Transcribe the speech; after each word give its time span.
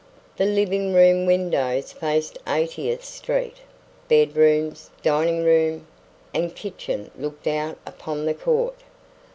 The 0.37 0.47
living 0.47 0.93
room 0.95 1.27
windows 1.27 1.91
faced 1.93 2.39
Eightieth 2.47 3.05
Street; 3.05 3.57
bedrooms, 4.07 4.89
dining 5.03 5.43
room, 5.43 5.85
and 6.33 6.55
kitchen 6.55 7.11
looked 7.15 7.45
out 7.45 7.77
upon 7.85 8.25
the 8.25 8.33
court. 8.33 8.79